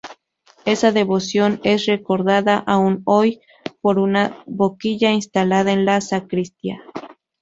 Esa 0.65 0.91
devoción 0.91 1.61
es 1.63 1.85
recordada 1.85 2.57
aún 2.57 3.03
hoy 3.05 3.39
por 3.81 3.99
una 3.99 4.41
boquilla 4.47 5.11
instalada 5.11 5.71
en 5.73 5.85
la 5.85 6.01
sacristía. 6.01 6.81